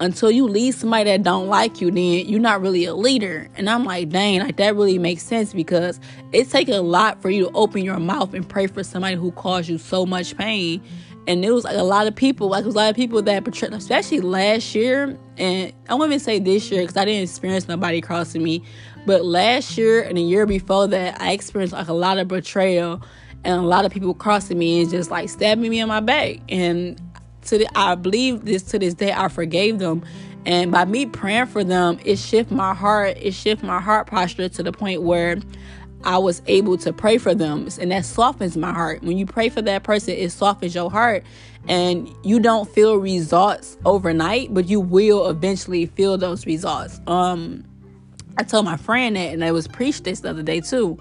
until 0.00 0.30
you 0.30 0.48
lead 0.48 0.72
somebody 0.72 1.04
that 1.04 1.24
don't 1.24 1.46
like 1.46 1.78
you, 1.78 1.90
then 1.90 2.26
you're 2.26 2.40
not 2.40 2.62
really 2.62 2.86
a 2.86 2.94
leader. 2.94 3.48
And 3.54 3.68
I'm 3.68 3.84
like, 3.84 4.08
dang, 4.08 4.40
like 4.40 4.56
that 4.56 4.74
really 4.74 4.98
makes 4.98 5.22
sense 5.24 5.52
because 5.52 6.00
it 6.32 6.48
takes 6.48 6.70
a 6.70 6.80
lot 6.80 7.20
for 7.20 7.28
you 7.28 7.44
to 7.44 7.50
open 7.52 7.84
your 7.84 7.98
mouth 8.00 8.32
and 8.32 8.48
pray 8.48 8.66
for 8.66 8.82
somebody 8.82 9.16
who 9.16 9.30
caused 9.32 9.68
you 9.68 9.76
so 9.76 10.06
much 10.06 10.34
pain. 10.38 10.82
And 11.26 11.44
it 11.44 11.50
was 11.50 11.64
like 11.64 11.76
a 11.76 11.82
lot 11.82 12.06
of 12.06 12.16
people, 12.16 12.48
like 12.48 12.62
it 12.62 12.66
was 12.66 12.76
a 12.76 12.78
lot 12.78 12.88
of 12.88 12.96
people 12.96 13.20
that 13.20 13.44
betrayed, 13.44 13.74
especially 13.74 14.20
last 14.20 14.74
year. 14.74 15.14
And 15.36 15.70
I 15.90 15.94
won't 15.96 16.12
even 16.12 16.20
say 16.20 16.38
this 16.38 16.70
year 16.70 16.80
because 16.80 16.96
I 16.96 17.04
didn't 17.04 17.24
experience 17.24 17.68
nobody 17.68 18.00
crossing 18.00 18.42
me. 18.42 18.64
But 19.04 19.22
last 19.22 19.76
year 19.76 20.00
and 20.00 20.16
the 20.16 20.22
year 20.22 20.46
before 20.46 20.88
that, 20.88 21.20
I 21.20 21.32
experienced 21.32 21.74
like 21.74 21.88
a 21.88 21.92
lot 21.92 22.16
of 22.16 22.26
betrayal 22.26 23.02
and 23.44 23.60
a 23.60 23.66
lot 23.66 23.84
of 23.84 23.92
people 23.92 24.14
crossing 24.14 24.58
me 24.58 24.80
and 24.80 24.90
just 24.90 25.10
like 25.10 25.28
stabbing 25.28 25.68
me 25.68 25.80
in 25.80 25.88
my 25.88 26.00
back. 26.00 26.38
And 26.48 26.98
to 27.46 27.58
the, 27.58 27.68
I 27.74 27.94
believe 27.94 28.44
this 28.44 28.62
to 28.64 28.78
this 28.78 28.94
day 28.94 29.12
I 29.12 29.28
forgave 29.28 29.78
them. 29.78 30.04
And 30.46 30.70
by 30.70 30.84
me 30.84 31.06
praying 31.06 31.46
for 31.46 31.64
them, 31.64 31.98
it 32.04 32.18
shifted 32.18 32.54
my 32.54 32.74
heart, 32.74 33.16
it 33.20 33.32
shifted 33.32 33.66
my 33.66 33.80
heart 33.80 34.06
posture 34.06 34.48
to 34.48 34.62
the 34.62 34.72
point 34.72 35.02
where 35.02 35.38
I 36.04 36.18
was 36.18 36.42
able 36.46 36.76
to 36.78 36.92
pray 36.92 37.16
for 37.16 37.34
them. 37.34 37.66
And 37.80 37.90
that 37.90 38.04
softens 38.04 38.56
my 38.56 38.72
heart. 38.72 39.02
When 39.02 39.16
you 39.16 39.24
pray 39.24 39.48
for 39.48 39.62
that 39.62 39.84
person, 39.84 40.14
it 40.14 40.30
softens 40.30 40.74
your 40.74 40.90
heart. 40.90 41.24
And 41.66 42.14
you 42.22 42.40
don't 42.40 42.68
feel 42.68 42.96
results 42.96 43.78
overnight, 43.86 44.52
but 44.52 44.68
you 44.68 44.80
will 44.80 45.30
eventually 45.30 45.86
feel 45.86 46.18
those 46.18 46.44
results. 46.44 47.00
Um, 47.06 47.64
I 48.36 48.42
told 48.42 48.66
my 48.66 48.76
friend 48.76 49.16
that, 49.16 49.32
and 49.32 49.42
I 49.42 49.52
was 49.52 49.66
preached 49.66 50.04
this 50.04 50.20
the 50.20 50.30
other 50.30 50.42
day 50.42 50.60
too. 50.60 50.98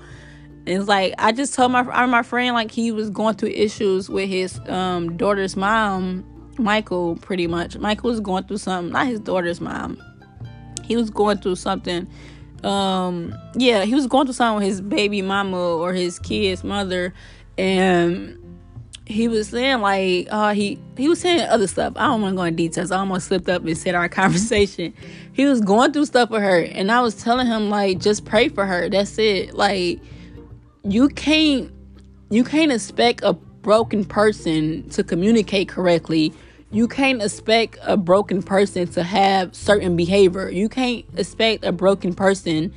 And 0.65 0.69
it's 0.69 0.87
like 0.87 1.15
I 1.17 1.33
just 1.33 1.53
told 1.53 1.73
my 1.73 1.83
my 2.05 2.23
friend 2.23 2.55
like 2.55 2.71
he 2.71 2.93
was 2.93 3.09
going 3.09 3.35
through 3.35 3.49
issues 3.49 4.09
with 4.09 4.29
his 4.29 4.57
um, 4.69 5.17
daughter's 5.17 5.57
mom 5.57 6.23
Michael 6.57 7.15
pretty 7.17 7.47
much. 7.47 7.77
Michael 7.77 8.09
was 8.09 8.19
going 8.19 8.43
through 8.43 8.57
something, 8.57 8.91
not 8.91 9.07
his 9.07 9.19
daughter's 9.19 9.61
mom. 9.61 10.01
He 10.83 10.95
was 10.95 11.09
going 11.09 11.37
through 11.37 11.55
something. 11.55 12.07
Um, 12.63 13.35
yeah, 13.55 13.83
he 13.85 13.95
was 13.95 14.07
going 14.07 14.25
through 14.25 14.33
something 14.33 14.59
with 14.59 14.67
his 14.67 14.81
baby 14.81 15.21
mama 15.21 15.57
or 15.57 15.93
his 15.93 16.19
kid's 16.19 16.63
mother, 16.63 17.13
and 17.57 18.39
he 19.05 19.27
was 19.27 19.49
saying 19.49 19.81
like 19.81 20.27
uh 20.31 20.53
he 20.53 20.79
he 20.97 21.09
was 21.09 21.19
saying 21.19 21.41
other 21.41 21.67
stuff. 21.67 21.93
I 21.97 22.07
don't 22.07 22.21
want 22.21 22.33
to 22.33 22.37
go 22.37 22.43
in 22.43 22.55
details. 22.55 22.91
I 22.91 22.99
almost 22.99 23.27
slipped 23.27 23.49
up 23.49 23.65
and 23.65 23.77
said 23.77 23.95
our 23.95 24.09
conversation. 24.21 24.93
He 25.33 25.45
was 25.45 25.61
going 25.61 25.91
through 25.91 26.05
stuff 26.05 26.29
with 26.29 26.41
her, 26.41 26.59
and 26.59 26.91
I 26.91 27.01
was 27.01 27.15
telling 27.15 27.47
him 27.47 27.69
like 27.69 27.99
just 27.99 28.25
pray 28.25 28.49
for 28.49 28.65
her. 28.65 28.89
That's 28.89 29.17
it. 29.17 29.53
Like 29.55 29.99
you 30.83 31.09
can't 31.09 31.71
you 32.29 32.43
can't 32.43 32.71
expect 32.71 33.23
a 33.23 33.37
broken 33.63 34.05
person 34.05 34.87
to 34.89 35.03
communicate 35.03 35.69
correctly, 35.69 36.33
you 36.69 36.87
can't 36.87 37.21
expect 37.21 37.79
a 37.83 37.97
broken 37.97 38.43
person 38.43 38.87
to 38.89 39.03
have 39.03 39.55
certain 39.55 39.95
behavior. 39.95 40.49
You 40.49 40.69
can't 40.69 41.05
expect 41.15 41.63
a 41.63 41.71
broken 41.71 42.13
person 42.13 42.73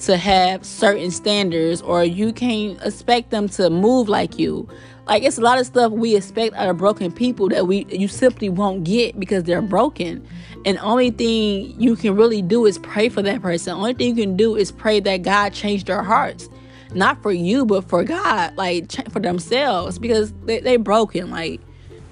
to 0.00 0.16
have 0.16 0.64
certain 0.64 1.10
standards 1.10 1.82
or 1.82 2.02
you 2.04 2.32
can't 2.32 2.80
expect 2.82 3.30
them 3.30 3.48
to 3.50 3.68
move 3.68 4.08
like 4.08 4.38
you. 4.38 4.66
Like 5.06 5.24
it's 5.24 5.36
a 5.36 5.42
lot 5.42 5.58
of 5.58 5.66
stuff 5.66 5.92
we 5.92 6.16
expect 6.16 6.54
out 6.54 6.68
of 6.68 6.78
broken 6.78 7.12
people 7.12 7.48
that 7.50 7.66
we 7.66 7.84
you 7.90 8.08
simply 8.08 8.48
won't 8.48 8.84
get 8.84 9.20
because 9.20 9.44
they're 9.44 9.60
broken. 9.60 10.26
And 10.64 10.78
only 10.78 11.10
thing 11.10 11.78
you 11.78 11.96
can 11.96 12.16
really 12.16 12.42
do 12.42 12.66
is 12.66 12.78
pray 12.78 13.08
for 13.08 13.20
that 13.22 13.42
person. 13.42 13.74
Only 13.74 13.94
thing 13.94 14.16
you 14.16 14.24
can 14.24 14.36
do 14.36 14.56
is 14.56 14.72
pray 14.72 15.00
that 15.00 15.18
God 15.18 15.52
changed 15.52 15.88
their 15.88 16.02
hearts 16.02 16.48
not 16.94 17.22
for 17.22 17.32
you, 17.32 17.64
but 17.66 17.88
for 17.88 18.04
God, 18.04 18.56
like 18.56 18.90
for 19.10 19.20
themselves, 19.20 19.98
because 19.98 20.32
they 20.44 20.60
they 20.60 20.76
broken. 20.76 21.30
Like 21.30 21.60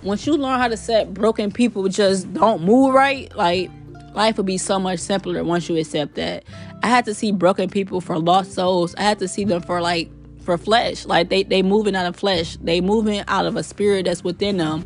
once 0.02 0.26
you 0.26 0.36
learn 0.36 0.58
how 0.58 0.68
to 0.68 0.76
set 0.76 1.14
broken 1.14 1.50
people 1.50 1.88
just 1.88 2.32
don't 2.34 2.62
move 2.62 2.94
right, 2.94 3.34
like 3.36 3.70
life 4.14 4.36
would 4.36 4.46
be 4.46 4.58
so 4.58 4.78
much 4.78 5.00
simpler 5.00 5.42
once 5.44 5.68
you 5.68 5.76
accept 5.76 6.14
that. 6.16 6.44
I 6.82 6.86
had 6.88 7.04
to 7.06 7.14
see 7.14 7.32
broken 7.32 7.68
people 7.68 8.00
for 8.00 8.18
lost 8.18 8.52
souls. 8.52 8.94
I 8.96 9.02
had 9.02 9.18
to 9.18 9.28
see 9.28 9.44
them 9.44 9.62
for 9.62 9.80
like 9.80 10.10
for 10.42 10.56
flesh. 10.56 11.06
Like 11.06 11.28
they 11.28 11.42
they 11.42 11.62
moving 11.62 11.96
out 11.96 12.06
of 12.06 12.16
flesh. 12.16 12.56
They 12.62 12.80
moving 12.80 13.22
out 13.28 13.46
of 13.46 13.56
a 13.56 13.62
spirit 13.62 14.06
that's 14.06 14.24
within 14.24 14.56
them 14.58 14.84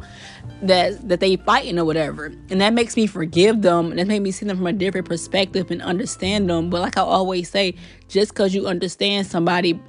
that 0.63 1.09
that 1.09 1.21
they 1.21 1.37
fighting 1.37 1.79
or 1.79 1.85
whatever. 1.85 2.27
And 2.51 2.61
that 2.61 2.73
makes 2.73 2.97
me 2.97 3.07
forgive 3.07 3.63
them 3.63 3.91
and 3.91 3.99
that 3.99 4.07
made 4.07 4.21
me 4.21 4.31
see 4.31 4.47
them 4.47 4.57
from 4.57 4.67
a 4.67 4.73
different 4.73 5.09
perspective 5.09 5.71
and 5.71 5.83
understand 5.83 6.49
them. 6.49 6.71
But 6.71 6.81
like 6.81 6.97
I 6.97 7.03
always 7.03 7.51
say, 7.51 7.75
just 8.09 8.33
because 8.33 8.55
you 8.55 8.67
understand 8.67 9.27
somebody 9.27 9.81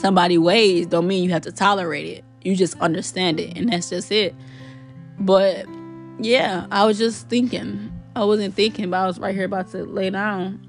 somebody 0.00 0.36
ways 0.36 0.86
don't 0.86 1.06
mean 1.06 1.24
you 1.24 1.30
have 1.30 1.42
to 1.42 1.52
tolerate 1.52 2.06
it. 2.06 2.24
You 2.42 2.54
just 2.56 2.78
understand 2.80 3.40
it 3.40 3.56
and 3.56 3.72
that's 3.72 3.90
just 3.90 4.10
it. 4.10 4.34
But 5.20 5.66
yeah, 6.20 6.66
I 6.70 6.84
was 6.84 6.98
just 6.98 7.28
thinking. 7.28 7.92
I 8.16 8.24
wasn't 8.24 8.54
thinking, 8.54 8.90
but 8.90 8.96
I 8.96 9.06
was 9.06 9.20
right 9.20 9.34
here 9.34 9.44
about 9.44 9.70
to 9.70 9.84
lay 9.84 10.10
down. 10.10 10.64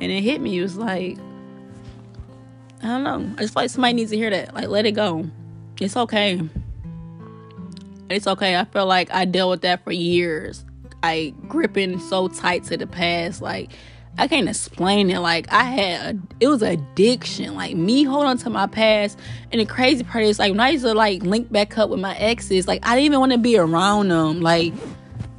And 0.00 0.10
it 0.10 0.22
hit 0.22 0.40
me. 0.40 0.58
It 0.58 0.62
was 0.62 0.76
like 0.76 1.18
I 2.82 2.86
don't 2.86 3.04
know. 3.04 3.34
I 3.36 3.42
just 3.42 3.54
feel 3.54 3.62
like 3.62 3.70
somebody 3.70 3.94
needs 3.94 4.10
to 4.10 4.16
hear 4.16 4.30
that. 4.30 4.54
Like 4.54 4.68
let 4.68 4.86
it 4.86 4.92
go. 4.92 5.30
It's 5.80 5.96
okay 5.96 6.48
it's 8.10 8.26
okay. 8.26 8.56
I 8.56 8.64
feel 8.64 8.86
like 8.86 9.10
I 9.12 9.24
dealt 9.24 9.50
with 9.50 9.60
that 9.62 9.84
for 9.84 9.92
years. 9.92 10.64
I 11.02 11.32
gripping 11.48 11.98
so 12.00 12.28
tight 12.28 12.64
to 12.64 12.76
the 12.76 12.86
past. 12.86 13.40
Like 13.40 13.70
I 14.18 14.28
can't 14.28 14.48
explain 14.48 15.10
it. 15.10 15.20
Like 15.20 15.50
I 15.52 15.62
had, 15.64 16.16
a, 16.16 16.20
it 16.40 16.48
was 16.48 16.62
addiction. 16.62 17.54
Like 17.54 17.76
me 17.76 18.02
holding 18.02 18.28
on 18.28 18.38
to 18.38 18.50
my 18.50 18.66
past. 18.66 19.18
And 19.52 19.60
the 19.60 19.66
crazy 19.66 20.04
part 20.04 20.24
is 20.24 20.38
like 20.38 20.50
when 20.50 20.60
I 20.60 20.70
used 20.70 20.84
to 20.84 20.92
like 20.92 21.22
link 21.22 21.50
back 21.50 21.78
up 21.78 21.88
with 21.88 22.00
my 22.00 22.16
exes, 22.16 22.66
like 22.66 22.86
I 22.86 22.94
didn't 22.94 23.06
even 23.06 23.20
want 23.20 23.32
to 23.32 23.38
be 23.38 23.56
around 23.56 24.08
them. 24.08 24.40
Like 24.40 24.74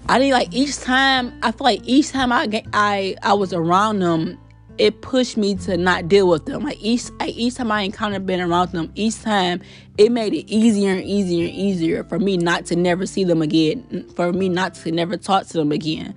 I 0.07 0.17
didn't 0.17 0.33
like 0.33 0.53
each 0.53 0.79
time. 0.79 1.37
I 1.43 1.51
feel 1.51 1.65
like 1.65 1.81
each 1.83 2.11
time 2.11 2.31
I 2.31 2.63
I 2.73 3.15
I 3.21 3.33
was 3.33 3.53
around 3.53 3.99
them, 3.99 4.39
it 4.81 4.99
pushed 5.01 5.37
me 5.37 5.53
to 5.53 5.77
not 5.77 6.07
deal 6.07 6.27
with 6.27 6.47
them. 6.47 6.63
Like 6.63 6.81
each 6.81 7.03
each 7.23 7.53
time 7.53 7.71
I 7.71 7.83
encountered 7.83 8.25
being 8.25 8.41
around 8.41 8.71
them, 8.71 8.91
each 8.95 9.21
time 9.21 9.61
it 9.99 10.11
made 10.11 10.33
it 10.33 10.51
easier 10.51 10.93
and 10.93 11.03
easier 11.03 11.45
and 11.45 11.55
easier 11.55 12.03
for 12.03 12.17
me 12.17 12.35
not 12.35 12.65
to 12.65 12.75
never 12.75 13.05
see 13.05 13.23
them 13.23 13.43
again, 13.43 14.09
for 14.15 14.33
me 14.33 14.49
not 14.49 14.73
to 14.73 14.91
never 14.91 15.17
talk 15.17 15.45
to 15.47 15.53
them 15.53 15.71
again. 15.71 16.15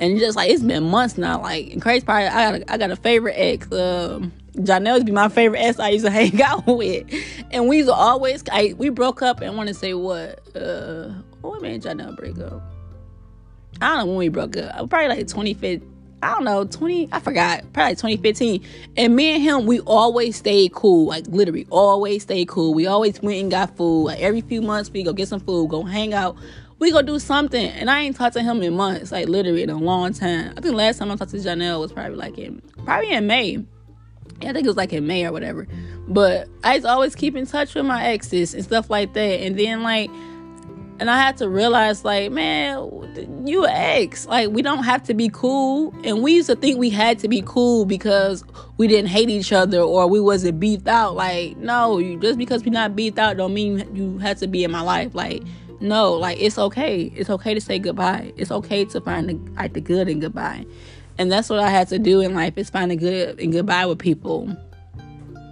And 0.00 0.18
just 0.18 0.36
like 0.36 0.50
it's 0.50 0.60
been 0.60 0.90
months 0.90 1.18
now. 1.18 1.40
Like 1.40 1.80
crazy 1.80 2.04
part, 2.04 2.24
I 2.24 2.50
got 2.50 2.54
a, 2.60 2.72
I 2.72 2.78
got 2.78 2.90
a 2.90 2.96
favorite 2.96 3.34
ex. 3.36 3.70
Um, 3.70 4.32
Janelle 4.56 4.98
to 4.98 5.04
be 5.04 5.12
my 5.12 5.28
favorite 5.28 5.60
ex 5.60 5.78
I 5.78 5.90
used 5.90 6.04
to 6.04 6.10
hang 6.20 6.42
out 6.42 6.66
with, 6.66 7.06
and 7.52 7.68
we 7.68 7.76
used 7.76 7.90
to 7.90 7.94
always 7.94 8.42
I, 8.50 8.74
we 8.76 8.88
broke 8.88 9.22
up 9.22 9.40
and 9.40 9.56
want 9.56 9.68
to 9.68 9.74
say 9.74 9.94
what? 9.94 10.40
Uh, 10.56 11.10
what 11.42 11.62
made 11.62 11.80
Janelle 11.82 12.16
break 12.16 12.40
up? 12.40 12.60
I 13.80 13.90
don't 13.90 13.98
know 13.98 14.06
when 14.06 14.16
we 14.16 14.28
broke 14.30 14.56
up. 14.56 14.90
Probably 14.90 15.08
like 15.08 15.28
2015 15.28 15.89
I 16.22 16.32
don't 16.32 16.44
know, 16.44 16.64
20, 16.64 17.08
I 17.12 17.20
forgot, 17.20 17.64
probably 17.72 17.94
2015. 17.94 18.62
And 18.96 19.16
me 19.16 19.34
and 19.34 19.42
him, 19.42 19.66
we 19.66 19.80
always 19.80 20.36
stayed 20.36 20.72
cool. 20.72 21.06
Like 21.06 21.26
literally, 21.28 21.66
always 21.70 22.24
stayed 22.24 22.48
cool. 22.48 22.74
We 22.74 22.86
always 22.86 23.20
went 23.22 23.40
and 23.40 23.50
got 23.50 23.76
food. 23.76 24.04
Like 24.04 24.20
every 24.20 24.42
few 24.42 24.60
months, 24.60 24.90
we 24.90 25.02
go 25.02 25.12
get 25.12 25.28
some 25.28 25.40
food, 25.40 25.70
go 25.70 25.82
hang 25.82 26.12
out. 26.12 26.36
We 26.78 26.92
go 26.92 27.00
do 27.02 27.18
something. 27.18 27.66
And 27.66 27.90
I 27.90 28.00
ain't 28.00 28.16
talked 28.16 28.34
to 28.34 28.42
him 28.42 28.62
in 28.62 28.74
months, 28.74 29.12
like 29.12 29.28
literally 29.28 29.62
in 29.62 29.70
a 29.70 29.76
long 29.76 30.12
time. 30.12 30.52
I 30.56 30.60
think 30.60 30.74
last 30.74 30.98
time 30.98 31.10
I 31.10 31.16
talked 31.16 31.30
to 31.30 31.38
Janelle 31.38 31.80
was 31.80 31.92
probably 31.92 32.16
like 32.16 32.36
in 32.38 32.60
probably 32.84 33.12
in 33.12 33.26
May. 33.26 33.64
Yeah, 34.40 34.50
I 34.50 34.52
think 34.52 34.64
it 34.64 34.68
was 34.68 34.76
like 34.76 34.92
in 34.92 35.06
May 35.06 35.26
or 35.26 35.32
whatever. 35.32 35.66
But 36.08 36.48
I 36.64 36.76
just 36.76 36.86
always 36.86 37.14
keep 37.14 37.36
in 37.36 37.46
touch 37.46 37.74
with 37.74 37.84
my 37.84 38.04
exes 38.04 38.54
and 38.54 38.64
stuff 38.64 38.88
like 38.90 39.12
that. 39.14 39.40
And 39.40 39.58
then 39.58 39.82
like 39.82 40.10
and 41.00 41.10
I 41.10 41.16
had 41.16 41.38
to 41.38 41.48
realize, 41.48 42.04
like, 42.04 42.30
man, 42.30 43.46
you 43.46 43.66
ex. 43.66 44.26
Like, 44.26 44.50
we 44.50 44.60
don't 44.60 44.84
have 44.84 45.02
to 45.04 45.14
be 45.14 45.30
cool. 45.30 45.94
And 46.04 46.22
we 46.22 46.34
used 46.34 46.50
to 46.50 46.56
think 46.56 46.78
we 46.78 46.90
had 46.90 47.18
to 47.20 47.28
be 47.28 47.42
cool 47.46 47.86
because 47.86 48.44
we 48.76 48.86
didn't 48.86 49.08
hate 49.08 49.30
each 49.30 49.50
other 49.50 49.80
or 49.80 50.06
we 50.06 50.20
wasn't 50.20 50.60
beefed 50.60 50.86
out. 50.86 51.16
Like, 51.16 51.56
no, 51.56 51.96
you, 51.96 52.20
just 52.20 52.38
because 52.38 52.66
we're 52.66 52.72
not 52.72 52.94
beefed 52.94 53.18
out 53.18 53.38
don't 53.38 53.54
mean 53.54 53.96
you 53.96 54.18
have 54.18 54.38
to 54.40 54.46
be 54.46 54.62
in 54.62 54.70
my 54.70 54.82
life. 54.82 55.14
Like, 55.14 55.42
no, 55.80 56.12
like 56.12 56.38
it's 56.38 56.58
okay. 56.58 57.10
It's 57.16 57.30
okay 57.30 57.54
to 57.54 57.62
say 57.62 57.78
goodbye. 57.78 58.34
It's 58.36 58.50
okay 58.50 58.84
to 58.84 59.00
find 59.00 59.30
the, 59.30 59.52
like 59.54 59.72
the 59.72 59.80
good 59.80 60.06
in 60.06 60.20
goodbye. 60.20 60.66
And 61.16 61.32
that's 61.32 61.48
what 61.48 61.60
I 61.60 61.70
had 61.70 61.88
to 61.88 61.98
do 61.98 62.20
in 62.20 62.34
life 62.34 62.58
is 62.58 62.68
find 62.68 62.90
the 62.90 62.96
good 62.96 63.40
and 63.40 63.52
goodbye 63.52 63.86
with 63.86 63.98
people. 63.98 64.54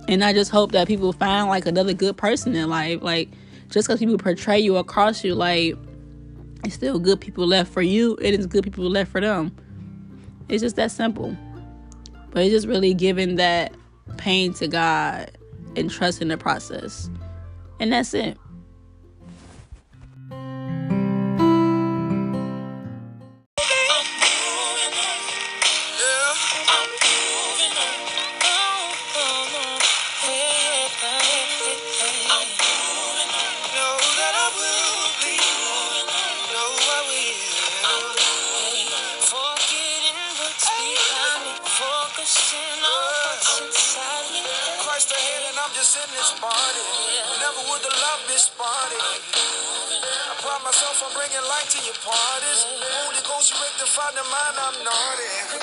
And 0.08 0.22
I 0.22 0.34
just 0.34 0.50
hope 0.50 0.72
that 0.72 0.86
people 0.86 1.14
find 1.14 1.48
like 1.48 1.64
another 1.64 1.94
good 1.94 2.18
person 2.18 2.54
in 2.54 2.68
life. 2.68 3.00
Like 3.02 3.30
just 3.68 3.88
because 3.88 4.00
people 4.00 4.18
portray 4.18 4.58
you 4.58 4.76
across 4.76 5.24
you, 5.24 5.34
like 5.34 5.76
it's 6.64 6.74
still 6.74 6.98
good 6.98 7.20
people 7.20 7.46
left 7.46 7.72
for 7.72 7.82
you. 7.82 8.18
It 8.20 8.34
is 8.34 8.46
good 8.46 8.64
people 8.64 8.88
left 8.88 9.10
for 9.10 9.20
them. 9.20 9.54
It's 10.48 10.62
just 10.62 10.76
that 10.76 10.90
simple. 10.90 11.36
But 12.30 12.44
it's 12.44 12.52
just 12.52 12.66
really 12.66 12.94
giving 12.94 13.36
that 13.36 13.74
pain 14.16 14.52
to 14.54 14.68
God 14.68 15.30
and 15.76 15.90
trusting 15.90 16.28
the 16.28 16.36
process. 16.36 17.10
And 17.80 17.92
that's 17.92 18.14
it. 18.14 18.36
Just 45.88 46.04
in 46.04 46.16
this 46.16 46.32
body. 46.40 46.84
Never 47.40 47.64
would 47.72 47.80
the 47.80 47.88
love 47.88 48.20
be 48.28 48.36
spotted. 48.36 49.00
I 49.00 50.34
pride 50.36 50.60
myself 50.64 51.00
on 51.00 51.16
bringing 51.16 51.40
light 51.48 51.64
to 51.72 51.80
your 51.80 51.96
parties. 52.04 52.60
Holy 52.68 53.22
Ghost, 53.24 53.48
you 53.48 53.56
rectify 53.56 54.12
the 54.12 54.24
mind, 54.28 54.56
I'm 54.60 54.84
naughty. 54.84 55.58